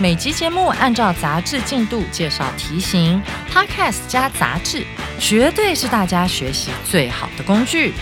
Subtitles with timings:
[0.00, 4.84] 每集节目按照杂志进度介绍题型，Podcast 加杂志，
[5.20, 7.92] 绝对是大家学习最好的工具。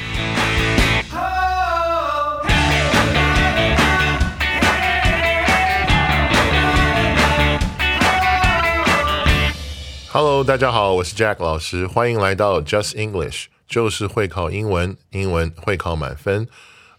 [10.12, 16.48] Hello，大家好，我是 Jack 老师，欢迎来到 Just English，就是会考英文，英文会考满分。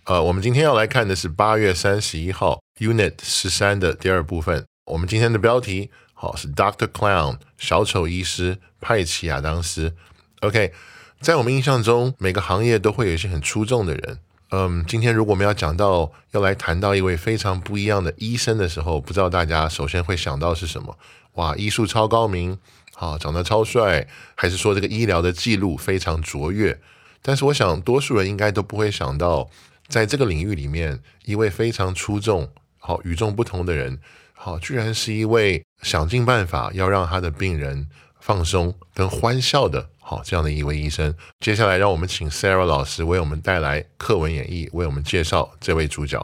[0.05, 4.66] 呃，我们今天要来看的是八月三十一号 Unit 十三的第二部分。
[4.92, 9.96] 我们今天的标题好是 Doctor Clown 小丑医师派奇亚当斯。
[10.42, 10.74] OK，
[11.22, 14.20] 在我们印象中，每个行业都会有一些很出众的人。
[14.50, 20.98] 嗯，今天如果我们要讲到要来谈到一位非常不一样的医生的时候，不知道大家首先会想到是什么？
[21.36, 22.60] 哇，医术超高明。
[22.98, 26.80] 啊，长得超帅，还是说这个医疗的记录非常卓越？
[27.22, 29.50] 但是我想，多数人应该都不会想到，
[29.88, 34.00] 在这个领域里面，一位非常出众、好与众不同的人，
[34.44, 37.88] 好，居然是一位想尽办法要让他的病人
[38.20, 41.14] 放松跟欢笑的，好这样的一位医生。
[41.42, 46.20] 接下来，让我们请 Sarah 老师为我们带来课文演绎，为我们介绍这位主角。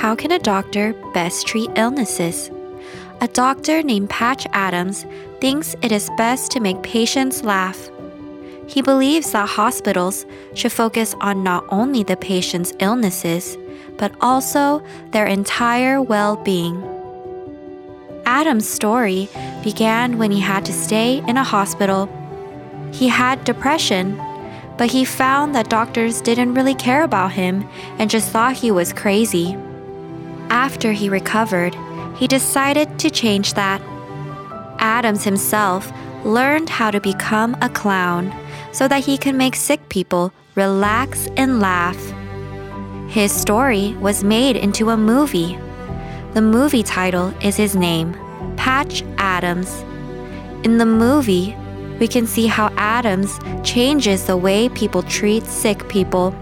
[0.00, 2.50] How can a doctor best treat illnesses?
[3.18, 5.02] A doctor named Patch Adams
[5.40, 7.76] thinks it is best to make patients laugh.
[8.68, 13.56] He believes that hospitals should focus on not only the patient's illnesses,
[13.96, 16.76] but also their entire well being.
[18.26, 19.26] Adam's story
[19.64, 22.10] began when he had to stay in a hospital.
[22.92, 24.20] He had depression,
[24.76, 27.66] but he found that doctors didn't really care about him
[27.98, 29.56] and just thought he was crazy.
[30.50, 31.74] After he recovered,
[32.18, 33.80] he decided to change that.
[34.78, 35.90] Adams himself
[36.22, 38.30] learned how to become a clown
[38.78, 42.00] so that he could make sick people relax and laugh.
[43.08, 45.58] His story was made into a movie.
[46.34, 48.16] The movie title is his name,
[48.56, 49.82] Patch Adams.
[50.62, 51.56] In the movie,
[51.98, 56.32] we can see how Adams changes the way people treat sick people.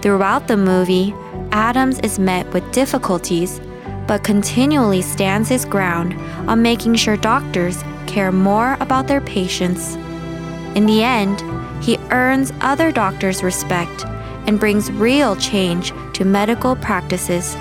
[0.00, 1.12] Throughout the movie,
[1.52, 3.60] Adams is met with difficulties,
[4.06, 6.14] but continually stands his ground
[6.48, 9.98] on making sure doctors care more about their patients.
[10.75, 11.41] In the end,
[11.81, 14.05] he earns other doctors' respect
[14.45, 17.55] and brings real change to medical practices.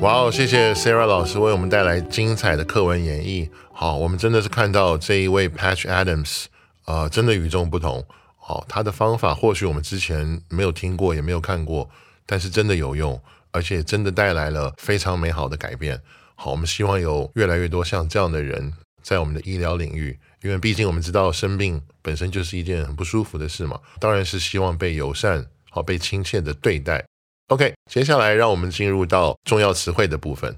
[0.00, 0.30] 哇哦！
[0.30, 3.48] 谢谢 Sarah 老师为我们带来精彩的课文演绎。
[3.72, 6.44] 好，我们真的是看到这一位 Patch Adams，
[6.84, 8.04] 呃，真的与众不同。
[8.36, 11.90] 好，他的方法或许我们之前没有听过，也没有看过，
[12.24, 13.20] 但是真的有用，
[13.53, 16.01] 而且真的带来了非常美好的改变。
[16.35, 27.05] 好，我们希望有越来越多像这样的人在我们的医疗领域，因为毕竟我们知道生病本身就是一件很不舒服的事嘛，当然是希望被友善、好被亲切的对待。
[27.49, 30.53] OK，接下来让我们进入到重要词汇的部分。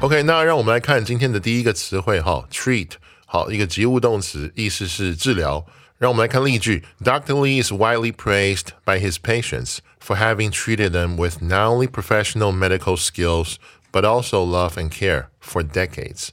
[0.00, 2.92] OK，那让我们来看今天的第一个词汇哈，treat，
[3.27, 5.65] 好，一个及物动词，意思是治疗。
[5.97, 7.33] 让我们来看例句：Dr.
[7.33, 12.51] Lee is widely praised by his patients for having treated them with not only professional
[12.51, 13.55] medical skills
[13.91, 16.29] but also love and care for decades.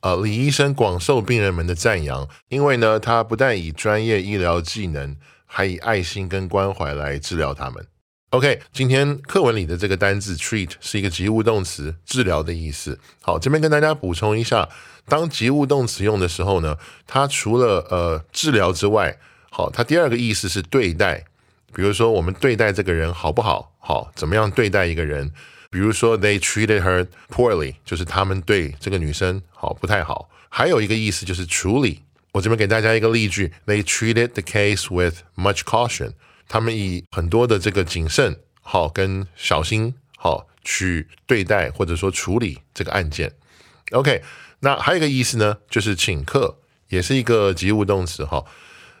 [0.00, 5.16] 呃，李医生广受病人们的赞扬，因为呢，他不但以专业医疗技能，
[5.46, 7.86] 还以爱心跟关怀来治疗他们。
[8.31, 12.97] OK，今天课文里的这个单字 treat 是一个及物动词，治疗的意思。
[13.19, 14.69] 好，这边跟大家补充一下，
[15.05, 19.17] 当及物动词用的时候呢，它除了呃治疗之外，
[19.49, 21.25] 好，它第二个意思是对待。
[21.73, 23.73] 比如说，我们对待这个人好不好？
[23.79, 25.29] 好，怎么样对待一个人？
[25.69, 30.29] 比如说，they treated her poorly，就是他们对这个女生好不太好。
[30.47, 31.99] 还有一个意思就是处理。
[32.31, 36.13] 我这边给大家一个例句：They treated the case with much caution。
[36.51, 43.31] 他们以很多的这个谨慎好跟小心好去对待或者说处理这个案件。
[43.91, 44.21] OK，
[44.59, 46.57] 那还有一个意思呢，就是请客，
[46.89, 48.43] 也是一个及物动词哈。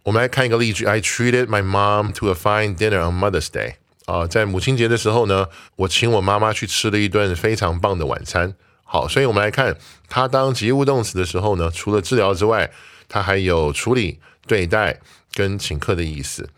[0.03, 3.73] 我们来看一个例句：I treated my mom to a fine dinner on Mother's Day。
[4.05, 8.55] 啊，在母亲节的时候呢，我请我妈妈去吃了一顿非常棒的晚餐。
[8.85, 9.75] 好，所以我们来看
[10.07, 12.71] 它当及物动词的时候呢，除了治疗之外，
[13.09, 15.01] 它还有处理、对待
[15.33, 16.49] 跟请客的意思。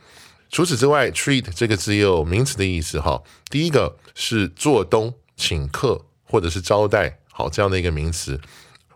[0.53, 3.00] 除此之外，treat 这个字也有名词的意思。
[3.00, 8.39] 哈，第一个是做东、请客或者是招待，好这样的一个名词。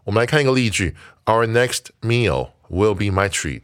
[0.03, 0.95] 我们来看一个例句
[1.25, 3.63] ：Our next meal will be my treat。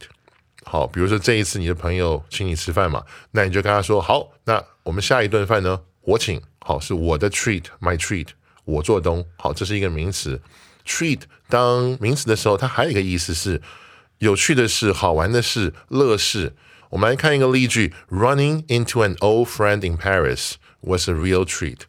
[0.64, 6.42] 好，比如说这一次你的朋友请你吃饭嘛，那你就跟他说：好，那我们下一顿饭呢，我请。
[6.58, 8.30] 好，是我的 treat，my treat。
[8.64, 10.42] 我做东，好，这是一个名词。
[10.84, 13.62] treat 当名词的时候，它还有一个意思是
[14.18, 16.56] 有趣的事、好玩的事、乐事。
[16.90, 21.80] 我们来看一个例句：Running into an old friend in Paris was a real treat。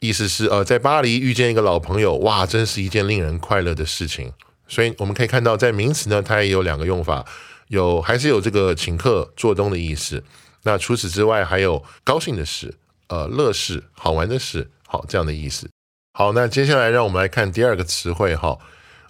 [0.00, 4.32] 意思是呃，在巴黎遇见一个老朋友，哇，真是一件令人快乐的事情。
[4.66, 7.24] 所以我们可以看到，在名词呢，它也有两个用法，
[7.68, 10.24] 有还是有这个请客、做东的意思。
[10.64, 12.74] 那除此之外，还有高兴的事、
[13.08, 15.70] 呃，乐事、好玩的事，好这样的意思。
[16.14, 18.58] 好，那接下来让我们来看第二个词汇哈，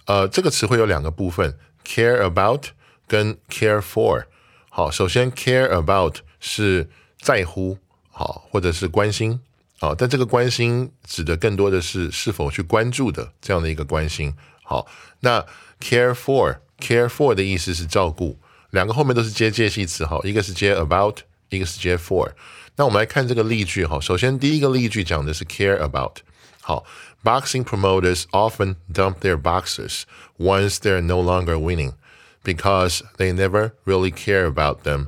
[0.07, 1.57] 呃，这个词汇有两个部分
[1.87, 2.67] ，care about
[3.09, 4.25] 跟 care for。
[4.72, 6.90] 好，首先 care about 是
[7.20, 7.78] 在乎，
[8.12, 9.40] 好，或者是关心，
[9.80, 14.34] 好，但这个关心指的更多的是是否去关注的这样的一个关心。
[14.64, 14.86] 好，
[15.22, 15.46] 那
[15.80, 18.38] care for，care for 的意思是照顾，
[18.72, 21.18] 两个后面都是接介系词，好，一个是接 about，
[21.50, 22.32] 一个是接 for。
[22.76, 26.18] 那我们来看这个例句哈，首先第一个例句讲的是 care about。
[26.62, 26.84] 好，
[27.24, 30.02] boxing promoters often dump their boxers
[30.38, 31.94] once they're no longer winning
[32.43, 35.07] Because they never really care about them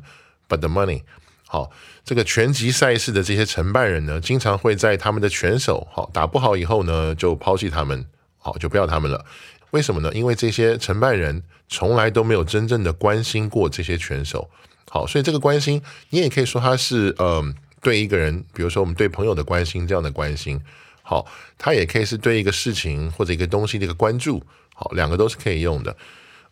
[0.48, 1.02] but the money。
[1.46, 1.70] 好，
[2.04, 8.04] 这个拳击赛事的这些承办人呢，经常会在他们的拳手好打不好以后呢，就抛弃他们，
[8.38, 9.24] 好就不要他们了。
[9.70, 10.12] 为什么呢？
[10.12, 14.48] 因为这些承办人从来都没有真正的关心过这些拳手。
[14.88, 20.60] 好，所以这个关心，你也可以说它是嗯，对一个人，比如说我们对朋友的关心这样的关心。
[21.02, 21.26] 好，
[21.58, 24.42] 它也可以是对一个事情或者一个东西的一个关注。
[24.74, 25.96] 好，两个都是可以用的。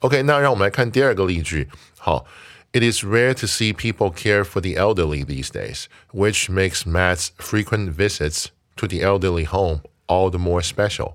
[0.01, 1.69] OK，那让我们来看第二个例句。
[1.97, 2.25] 好，
[2.73, 7.95] It is rare to see people care for the elderly these days, which makes Matt's frequent
[7.95, 11.13] visits to the elderly home all the more special.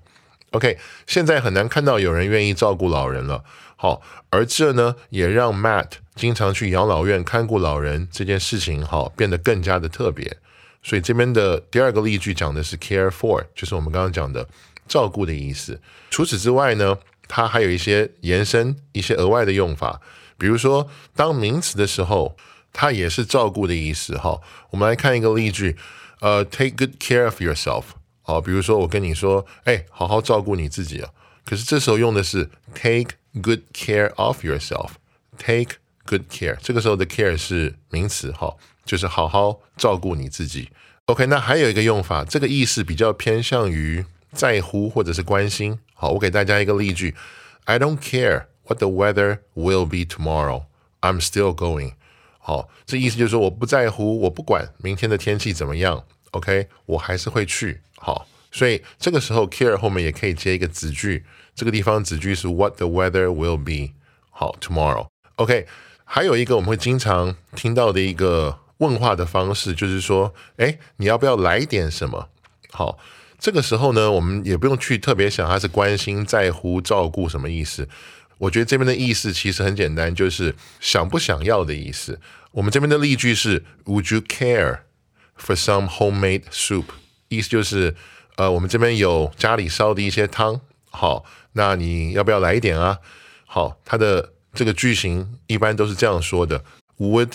[0.50, 3.44] OK，现在很难看到有人愿意照顾老人了。
[3.76, 10.36] 好，而这呢，也让 Matt 经常去养老院看顾老人这件事情，好变得更加的特别。
[10.82, 14.46] 所以这边的第二个例句讲的是 care for，就是我们刚刚讲的
[14.88, 15.80] 照顾的意思。
[16.10, 20.01] 除此之外呢， 它还有一些延伸、一些额外的用法。
[20.37, 22.37] 比如说，当名词的时候，
[22.71, 24.17] 它也是照顾的意思。
[24.17, 24.39] 哈，
[24.71, 25.75] 我们来看一个例句，
[26.21, 27.83] 呃，take good care of yourself。
[28.21, 31.09] 好，比如说我跟你说，哎，好好照顾你自己啊。
[31.45, 36.57] 可是这时候用的是 take good care of yourself，take good care。
[36.61, 38.55] 这个时候的 care 是名词，哈。
[38.85, 40.69] 就是好好照顾你自己。
[41.07, 45.79] OK，那还有一个用法，这个意思比较偏向于在乎或者是关心。
[45.93, 47.15] 好，我给大家一个例句
[47.65, 50.65] ：I don't care what the weather will be tomorrow.
[51.01, 51.93] I'm still going.
[52.39, 56.03] 好，这意思就是说我不在乎，我不管明天的天气怎么样。
[56.31, 57.81] OK，我还是会去。
[57.97, 61.25] 好，所以这个时候 care 后面也可以接一个子句，
[61.55, 63.93] 这个地方子句是 what the weather will be.
[64.29, 65.07] 好，tomorrow.
[65.35, 65.67] OK，
[66.03, 68.59] 还有一个我们会经常听到的一个。
[68.79, 72.29] 问话的方式就是说，哎，你要不要来点什么？
[72.69, 72.99] 好，
[73.39, 77.87] 这个时候呢，我们也不用去特别想他是关心、在乎、照顾什么意思。
[78.39, 82.19] 我觉得这边的意思其实很简单，就是想不想要的意思。
[82.51, 84.79] 我们这边的例句是 Would you care
[85.39, 86.85] for some homemade soup？
[87.29, 87.95] 意思就是，
[88.35, 92.99] 呃，我们这边有家里烧的一些汤，好，那你要不要来一点啊？
[93.45, 96.63] 好，它的这个句型一般都是这样说的
[96.97, 97.33] ：Would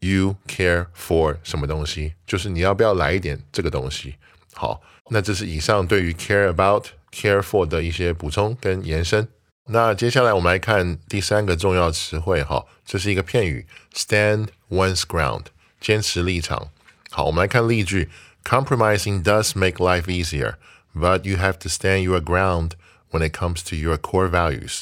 [0.00, 2.14] You care for 什么东西？
[2.26, 4.16] 就是你要不要来一点这个东西？
[4.53, 9.27] 好，那这是以上对于 care about、care for 的一些补充跟延伸。
[9.71, 15.45] 那接下来我们来看第三个重要词汇，哈，这是一个片语，stand one's ground，
[15.79, 16.69] 坚持立场。
[17.11, 18.09] 好，我们来看例句：
[18.43, 20.55] Compromising does make life easier,
[20.95, 22.71] but you have to stand your ground
[23.11, 24.81] when it comes to your core values.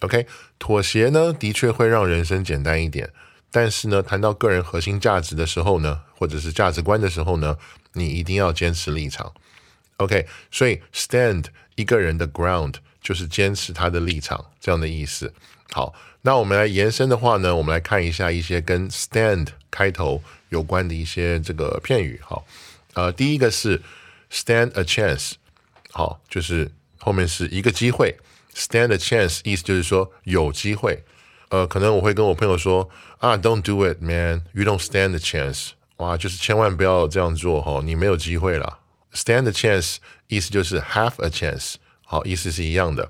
[0.00, 0.26] OK，
[0.58, 3.10] 妥协呢，的确会让人生简单一点。
[3.50, 7.56] 但是呢，谈到个人核心价值的时候呢，或者是价值观的时候呢，
[7.93, 9.33] 你一定要坚持立场。
[9.97, 11.45] OK，所以 stand
[11.75, 15.33] 一个人的 ground 就是坚持他的立场这样的意思。
[15.71, 22.19] 好，那我们来延伸的话呢，我们来看一下一些跟 stand 开头有关的一些这个片语。
[22.23, 22.45] 好，
[22.93, 23.81] 呃，第一个是
[24.31, 25.33] stand a chance，
[25.91, 28.17] 好，就是后面是一个机会。
[28.55, 31.03] stand a chance 意思就是说有机会。
[31.49, 34.43] 呃，可能我会跟我朋友说啊，Don't do it, man.
[34.53, 35.69] You don't stand a chance.
[36.03, 38.79] 哇，就是千万不要这样做哈，你没有机会了。
[39.13, 43.09] Stand a chance 意思就是 have a chance，好，意思是一样的。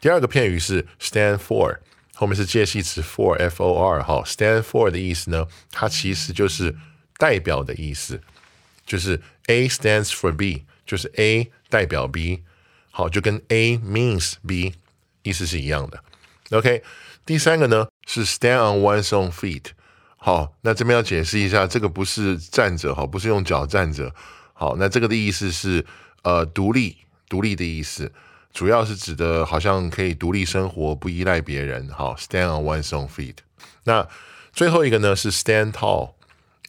[0.00, 1.78] 第二个片语是 stand for，
[2.14, 6.76] 后面是介系词 for，f o r，好，stand for 的意思呢，它其实就是
[7.16, 8.20] 代表的意思，
[8.86, 12.44] 就是 A stands for B，就是 A 代表 B，
[12.92, 14.74] 好，就跟 A means B
[15.24, 16.04] 意思是一样的。
[16.50, 16.84] OK，
[17.26, 19.70] 第三个呢是 stand on one's own feet，
[20.20, 24.12] 好，那这边要解释一下，这个不是站着，好，不是用脚站着。
[24.52, 25.86] 好，那这个的意思是，
[26.22, 26.96] 呃，独立，
[27.28, 28.12] 独立的意思，
[28.52, 31.88] 主要是指的，好像可以独立生活，不依赖别人。
[31.90, 33.36] 好，stand on one's own feet。
[33.84, 34.06] 那
[34.52, 36.10] 最后一个呢是 stand tall。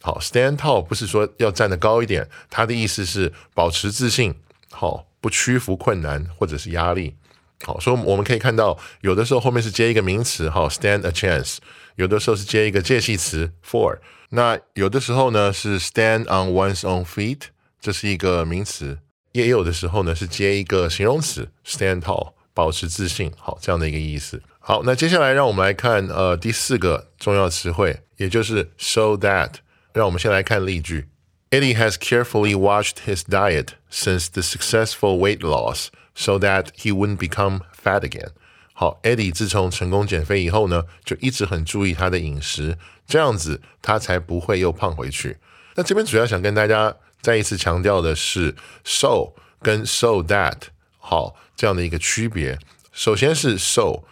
[0.00, 4.34] 好，stand tall 不是说要站得高一点，它的意思是保持自信，
[4.70, 7.16] 好，不屈服困难或者是压力。
[7.64, 11.56] 好，所以我们可以看到，有的时候后面是接一个名词，好，stand a chance；
[11.95, 13.99] 有的时候是接一个介系词 for。
[14.29, 17.41] 那有的时候呢是 stand on one's own feet。
[17.81, 18.97] 这是一个名词，
[19.33, 24.41] 也有的时候呢是接一个形容词，stand tall，保持自信，好，这样的一个意思。
[24.57, 29.51] 好，那接下来让我们来看呃第四个重要词汇，也就是 so that。
[29.93, 31.07] 让我们先来看例句：
[31.51, 37.61] Eddie has carefully watched his diet since the successful weight loss, so that he wouldn't become
[37.79, 38.31] fat again。
[38.80, 45.36] 好，Eddie 自从成功减肥以后呢，就一直很注意他的饮食，这样子他才不会又胖回去。
[45.74, 46.96] 那这边主要想跟大家。
[47.20, 50.56] 再一次强调的是，so 跟 so that
[50.98, 52.58] 好这样的一个区别。
[52.92, 54.04] 首先是 so，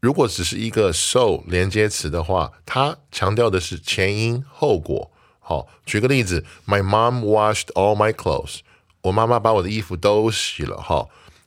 [0.00, 5.12] 如果只是一个 so 连接词的话，它强调的是前因后果。
[5.38, 8.58] 好，举个例子，My mom washed all my clothes。
[9.02, 10.76] 我妈妈把我的衣服都洗了。
[10.78, 11.06] 哈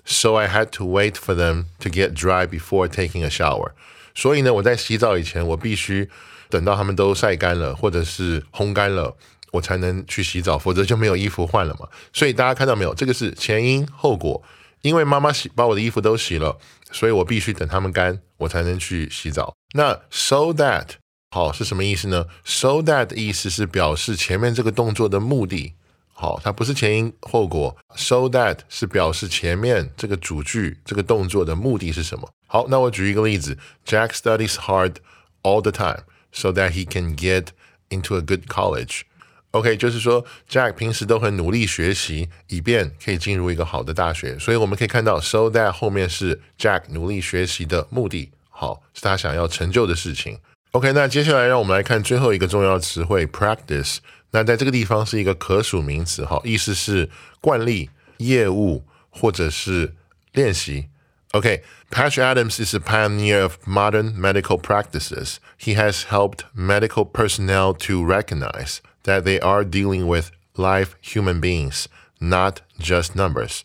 [0.10, 3.72] ，So I had to wait for them to get dry before taking a shower。
[4.14, 6.10] 所以呢，我在洗澡以前，我必须
[6.50, 9.16] 等到他们都晒干了，或者是烘干了。
[9.52, 11.88] 我才能去洗澡，否则就没有衣服换了嘛。
[12.14, 14.44] 所以大家看到没有，这个是前因后果。
[14.82, 16.58] 因为妈妈洗把我的衣服都洗了，
[16.92, 19.54] 所以我必须等它们干，我才能去洗澡。
[19.74, 20.86] 那 so that
[21.32, 25.74] 好是什么意思呢？so that 的意思是表示前面这个动作的目的。
[26.22, 27.74] 好，它不是前因后果。
[27.96, 32.30] so that 是表示前面这个主句这个动作的目的是什么？
[32.46, 34.96] 好，那我举一个例子：Jack studies hard
[35.44, 37.46] all the time so that he can get
[37.88, 39.04] into a good college。
[39.52, 44.38] OK，就是说，Jack 平时都很努力学习，以便可以进入一个好的大学。
[44.38, 50.38] 所以我们可以看到，so that 后面是 Jack 努力学习的目的，好，是他想要成就的事情。
[50.72, 54.00] OK，那接下来让我们来看最后一个重要词汇 practice。
[54.31, 57.09] 那在这个地方是一个可数名词，哈，意思是
[57.41, 59.95] 惯例、业务或者是
[60.33, 60.89] 练习。
[61.33, 65.39] Okay, Patch Adams is a pioneer of modern medical practices.
[65.59, 71.87] He has helped medical personnel to recognize that they are dealing with live human beings,
[72.21, 73.63] not just numbers.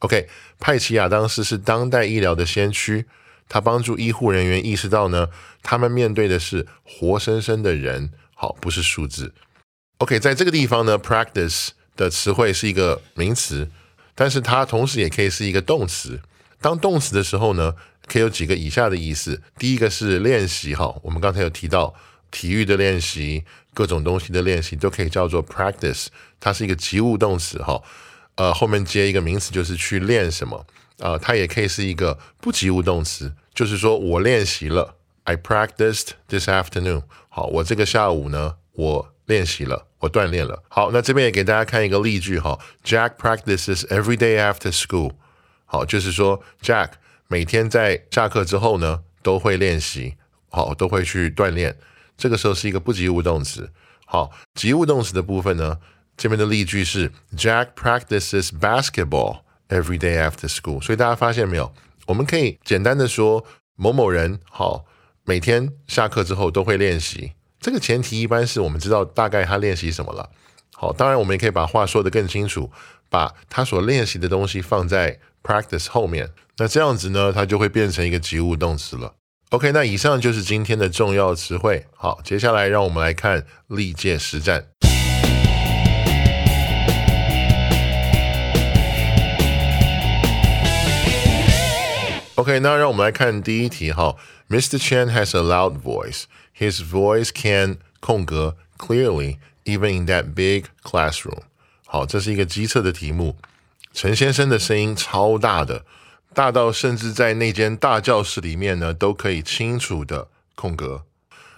[0.00, 0.28] OK，
[0.60, 3.06] 派奇亚当斯是当代医疗的先驱，
[3.48, 5.28] 他帮助医护人员意识到呢，
[5.62, 9.32] 他们面对的是活生生的人，好，不是数字。
[10.01, 13.69] OK，在这个地方呢，practice 的词汇是一个名词，
[14.15, 16.19] 但是它同时也可以是一个动词。
[16.59, 17.75] 当动词的时候呢，
[18.07, 19.43] 可以有几个以下的意思。
[19.59, 21.93] 第一个是练习，哈，我们刚才有提到。
[22.31, 23.43] 体育的练习，
[23.73, 26.07] 各种东西的练习都可以叫做 practice，
[26.39, 27.83] 它是一个及物动词哈，
[28.35, 30.65] 呃，后面接一个名词就是去练什么，
[30.99, 40.61] 呃，它也可以是一个不及物动词，就是说我练习了，I practiced this afternoon，好，我这个下午呢，我练习了，我锻炼了。
[40.67, 45.13] 好，那这边也给大家看一个例句哈，Jack practices every day after school，
[45.63, 46.89] 好，就是说 Jack
[47.29, 50.15] 每天在下课之后呢，都会练习，
[50.49, 51.77] 好，都会去锻炼。
[52.17, 53.71] 这个时候是一个不及物动词。
[54.05, 55.77] 好，及物动词的部分呢，
[56.17, 60.81] 这边的例句是 Jack practices basketball every day after school。
[60.83, 61.73] 所以大家发现没有？
[62.07, 63.45] 我们可以简单的说
[63.77, 64.85] 某某人好，
[65.23, 67.31] 每天下课之后都会练习。
[67.61, 70.31] 这个前提一般是我们知道大概他练习什么了。
[70.73, 72.71] 好，当然我们也可以把话说得更清楚，
[73.07, 76.31] 把他所练习的东西放在 practice 后面。
[76.57, 79.13] 那这样子呢，它就会变成一个及物动词了。
[79.51, 81.85] OK，那以上就是今天的重要词汇。
[81.95, 84.65] 好，接下来让我们来看历届实战。
[92.33, 93.91] OK，那让我们来看第一题。
[93.91, 94.15] 哈
[94.49, 94.79] ，Mr.
[94.79, 96.23] Chen has a loud voice.
[96.61, 101.39] His voice can 空格 clearly even in that big classroom。
[101.87, 103.35] 好，这是一个机测的题目。
[103.91, 105.83] 陈先生的声音超大的。
[106.35, 111.03] 大到甚至在那间大教室里面呢，都可以清楚的空格。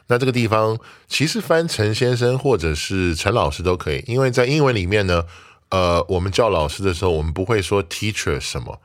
[0.07, 5.25] 那这个地方其实翻陈先生或者是陈老师都可以，因为在英文里面呢，
[5.67, 8.79] 呃，我们叫老师的时候，我们不会说 teacher 什么。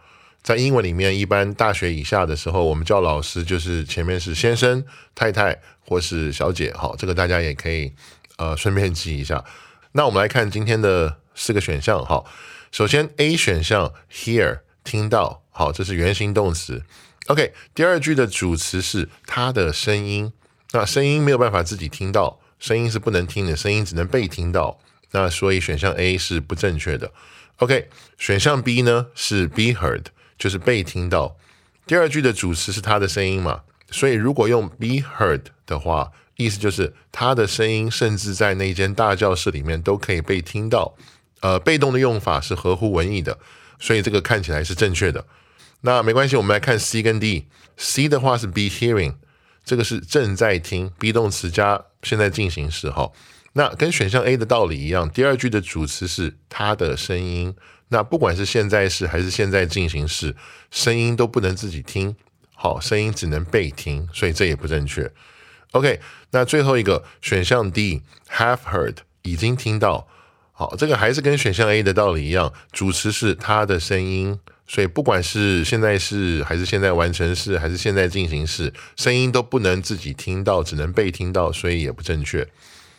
[0.49, 4.83] 在英文里面，一般大学以下的时候，我们叫老师就是前面是先生、
[5.15, 6.73] 太太或是小姐。
[6.73, 7.93] 好，这个大家也可以
[8.39, 9.45] 呃顺便记一下。
[9.93, 12.03] 那我们来看今天的四个选项。
[12.03, 12.25] 好，
[12.73, 16.83] 首先 A 选项 hear 听到，好，这是原形动词。
[17.27, 20.33] OK，第二句的主词是他的声音。
[20.73, 24.81] 那声音没有办法自己听到，声音是不能听的，声音只能被听到。
[25.11, 27.13] 那所以选项 A 是不正确的。
[27.59, 30.05] OK，选项 B 呢是 be heard，
[30.39, 31.37] 就是被听到。
[31.87, 40.95] 第二句的主词是他的声音嘛，所以如果用 be heard 的话，意思就是他的声音甚至在那间大教室里面都可以被听到。
[41.41, 43.39] 呃，被动的用法是合乎文意的，
[43.79, 45.25] 所以这个看起来是正确的。
[45.83, 47.47] 那没关系，我们来看 C 跟 D。
[47.77, 49.15] C 的话是 be hearing。
[49.65, 53.13] 这个是正在听，be 动词加现在进行时，哈，
[53.53, 57.55] 那跟选项 A 的道理一样，第二句的主词是他的声音，
[57.89, 60.35] 那不管是现在时还是现在进行式，
[60.71, 62.15] 声音都不能自己听，
[62.55, 65.11] 好，声音只能被听，所以这也不正确。
[65.73, 70.09] OK，那最后一个选项 D，have heard 已经听到，
[70.53, 74.39] 好，这个还是跟选项 A 的道理一样，主词是他的声音。
[74.71, 82.47] 所以不管是现在式还是现在完成式还是现在进行式，声音都不能自己听到，只能被听到，所以也不正确。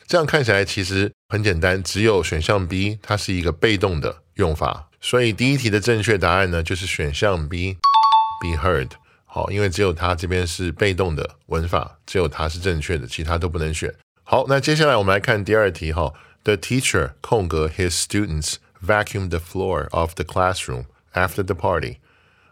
[0.08, 4.89] 这样看起来其实很简单，只有选项 B 它是一个被动的用法。
[5.00, 8.89] 所以第一题的正确答案呢就是选项 B，be heard。
[9.25, 13.93] 好，因为只有它这边是被动的文法，只有它是正确的，其他都不能选。
[14.24, 16.13] 好，那接下来我们来看第二题哈。
[16.43, 20.86] The teacher 空格 his students vacuum the floor of the classroom。
[21.13, 21.98] After the party，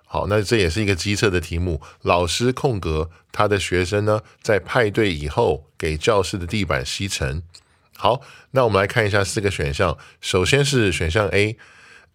[0.06, 1.82] 好，那这也是一个机测的题目。
[2.01, 7.44] 老师空格他的学生呢，在派对以后给教室的地板吸尘。
[7.96, 9.98] 好，那我们来看一下四个选项。
[10.20, 11.57] 首先是选项 A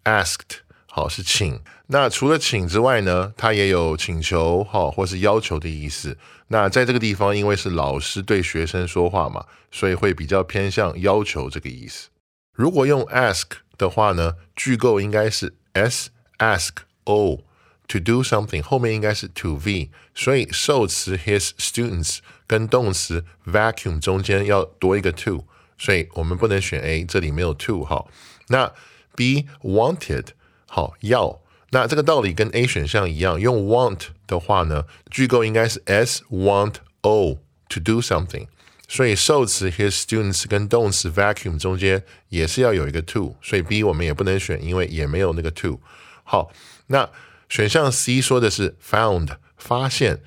[0.03, 1.61] Asked，好是请。
[1.87, 6.17] 那除了请之外呢，它也有请求，好或是要求的意思。
[6.47, 12.09] 那在这个地方，因为是老师对学生说话嘛，所以会比较偏向要求这个意思。
[12.53, 13.45] 如果用 ask
[13.77, 16.09] 的话呢，句构应该是 s。
[16.39, 17.43] ask O
[17.87, 25.45] to do something 后面应该是 to V，所以受词 his students 跟动词 vacuum 中间要多一个 to，
[25.77, 28.03] 所以我们不能选 A，这里没有 to 哈。
[28.47, 28.73] 那
[29.15, 30.27] Be wanted
[30.67, 38.47] 好要，那这个道理跟 A 选项一样，用 want 的话呢，句构应该是 S want O to do something，
[38.87, 45.79] 所以受词 his students 跟动词 vacuum 中间也是要有一个 to，所以 B 我们也不能选，因为也没有那个 to。
[46.23, 46.51] 好，
[46.87, 47.09] 那
[47.49, 50.21] 选项 C 说的是 found 发现。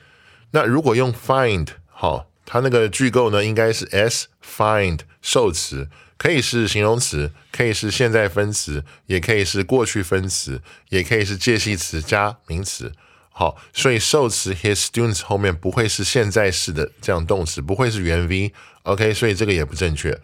[0.53, 12.93] 那如果用 find 好，它那个句构呢，应该是 s find 受词，可以是形容词，可以是现在分词，也可以是过去分词，也可以是介系词加名词。
[13.31, 18.53] 好，所以受词 his students 后面不会是现在式的这样动词，不会是原 V。
[18.85, 20.19] OK，所以这个也不正确。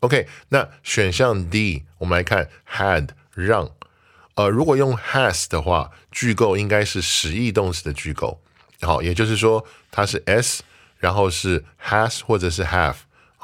[0.00, 3.70] OK，那选项 D 我们来看 had 让。
[4.34, 8.42] 呃，如果用 has 的话，句构应该是实义动词的句构。
[8.82, 10.62] 好，也就是说它是 s，
[10.98, 12.96] 然后是 has 或者是 have，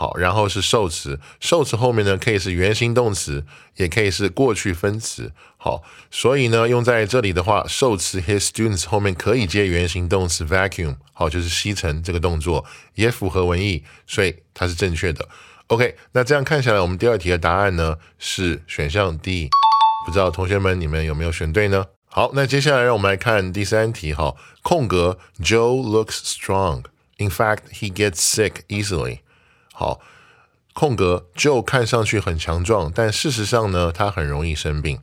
[0.02, 1.20] 好，然后是受词。
[1.38, 5.30] 受词后面呢可以是原形动词，也可以是过去分词。
[5.56, 12.64] 好，所以呢用在这里的话，受词 his students 后面可以接原形动词 vacuum，好，就是吸尘这个动作，
[12.96, 15.28] 也符合文意，所以它是正确的。
[15.68, 19.50] OK，那这样看下来，我们第二题的答案呢是选项 D。
[20.04, 21.86] 不知道同学们你们有没有选对呢？
[22.06, 24.34] 好，那接下来让我们来看第三题哈。
[24.62, 26.86] 空格，Joe looks strong.
[27.18, 29.20] In fact, he gets sick easily.
[29.72, 30.00] 好，
[30.72, 35.00] 空格，Joe 看上去很强壮，但事实上呢，他很容易生病。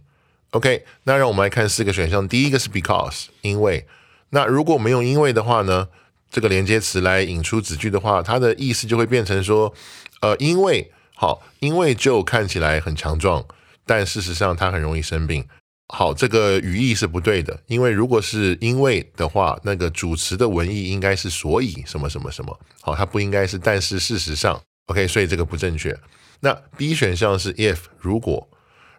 [0.52, 2.28] OK，那让我们来看四个选项。
[2.28, 3.86] 第一个是 because，因为。
[4.32, 5.88] 那如果我们用因为的话呢，
[6.32, 9.74] 这个连接词来引出子句的话，它的意思就会变成说，
[10.22, 13.46] 呃，因为好，因为 Joe 看起来很强壮。
[13.86, 15.48] 但事实上，他很容易生病。
[15.92, 22.60] 好，这个语义是不对的，因为如果是因为的话，那个主词的文意应该是所以什么什么什么。
[22.80, 24.62] 好，它不应该是但是事实上。
[24.86, 25.98] OK，所以这个不正确。
[26.42, 28.48] 那 B 选项是 if 如果，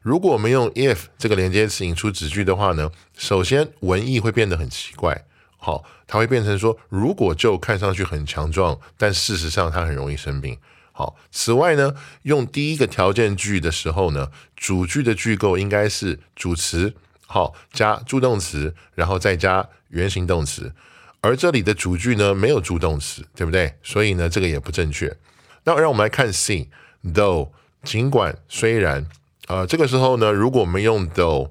[0.03, 5.25] 如果我们用 if 这个连接词引出子句的话呢，首先文意会变得很奇怪。
[5.59, 10.59] 好，它会变成说，如果就看上去很强壮，但事实上它很容易生病。
[11.01, 16.93] 好，此外呢，用第一个条件句的时候呢，主句的句构应该是主词
[17.27, 20.75] 好加助动词，然后再加原形动词。
[21.23, 23.77] 而这里的主句呢没有助动词，对不对？
[23.83, 25.17] 所以呢这个也不正确。
[25.65, 27.49] 那让我们来看 C，though
[27.83, 29.07] 尽管虽然，
[29.47, 31.51] 呃，这个时候呢，如果我们用 though，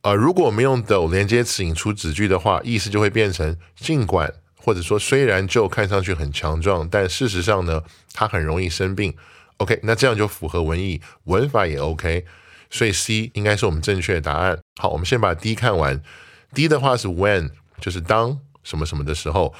[0.00, 4.32] 呃，如果我们用 though 连接词引出子句的话，意思就会变成尽管
[4.64, 7.82] 或者说虽然就看上去很强壮，但事实上呢，
[8.14, 9.14] 它很容易生病。
[9.58, 12.24] OK，那这样就符合文意，文法也 OK，
[12.70, 14.58] 所以 C 应该是我们正确的答案。
[14.80, 16.02] 好，我们先把 D 看完。
[16.54, 19.54] D 的话是 when，就是当什么什么的时候。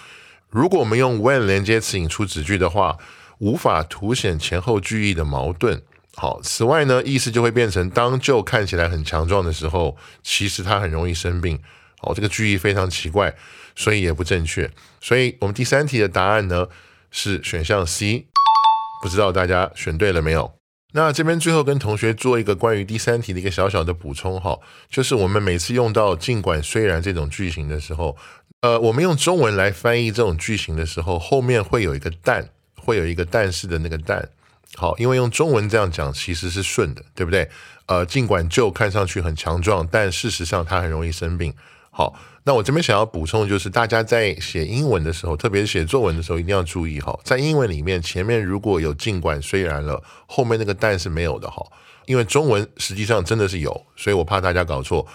[0.49, 2.97] 如果我们用 when 连接词引出子句的话，
[3.39, 5.83] 无法凸显前后句意的矛盾。
[6.17, 11.61] 好，此外呢，意思就会变成当就看起来很强壮的时候，其实他很容易生病。
[12.01, 13.35] 哦，这个句意非常奇怪，
[13.75, 14.71] 所以也不正确。
[15.01, 16.69] 所以我们第三题的答案呢
[17.11, 18.27] 是选项 C。
[19.03, 20.55] 不知道大家选对了没有？
[20.95, 24.59] 那这边最后跟同学做一个关于第三题的一个小小的补充哈，
[24.89, 28.17] 就是我们每次用到尽管虽然这种句型的时候，
[28.63, 34.27] 呃，我们用中文来翻译这种句型的时候，后面会有一个但，会有一个但是的那个但。
[34.77, 37.51] 好，因为用中文这样讲其实是顺的，对不对？
[37.85, 41.53] 呃，尽管就看上去很强壮，但事实上他很容易生病。
[41.97, 51.65] 好，那我这边想要补充的就是，大家在写英文的时候，特别是写作文的时候，一定要注意哈，在英文里面前面如果有尽管虽然了，后面那个但是没有的哈，
[52.07, 55.07] 因为中文实际上真的是有，所以我怕大家搞错。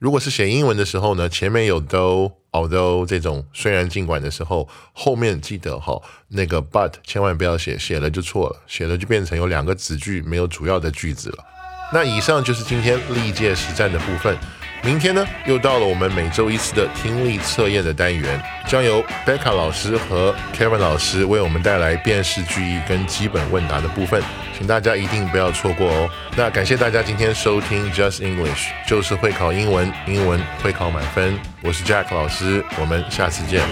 [0.00, 11.44] 如果是写英文的时候呢，前面有 though、although 这种虽然尽管的时候，后面记得哈，那个 but 千万不要写，写了就错了，写了就变成有两个子句，没有主要的句子了。
[11.92, 14.36] 那以上就是今天历届实战的部分。
[14.84, 24.22] 明天呢，又到了我们每周一次的听力测验的单元，将由 Becca 老师和 Kevin 老师为我们带来辨识句意跟基本问答的部分，
[24.58, 26.10] 请大家一定不要错过哦。
[26.36, 31.38] 那感谢大家今天收听 Just English，就是会考英文，英文会考满分。
[31.62, 33.62] 我是 Jack 老师，我们下次见。